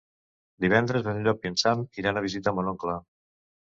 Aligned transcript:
Divendres 0.63 1.09
en 1.11 1.21
Llop 1.27 1.45
i 1.47 1.51
en 1.51 1.57
Sam 1.65 1.85
iran 2.05 2.21
a 2.21 2.25
visitar 2.29 2.55
mon 2.61 2.73
oncle. 2.73 2.97